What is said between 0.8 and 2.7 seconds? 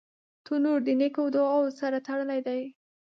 د نیکو دعاوو سره تړلی دی